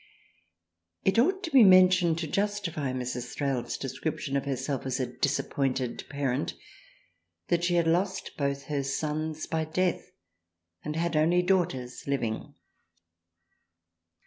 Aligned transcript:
It 1.05 1.19
ought 1.19 1.43
to 1.43 1.51
be 1.51 1.63
mentioned 1.63 2.17
to 2.17 2.25
justify 2.27 2.91
Mrs. 2.91 3.35
Thrale*s 3.35 3.77
THRALIANA 3.77 3.77
n 3.77 3.79
description 3.91 4.35
of 4.35 4.45
herself 4.45 4.87
as 4.87 4.99
a 4.99 5.05
disappointed 5.05 6.03
parent, 6.09 6.55
that 7.49 7.63
she 7.63 7.75
had 7.75 7.85
lost 7.85 8.35
both 8.35 8.63
her 8.63 8.81
sons 8.81 9.45
by 9.45 9.63
death, 9.63 10.09
and 10.83 10.95
had 10.95 11.15
only 11.15 11.43
daughters 11.43 12.07
living. 12.07 12.55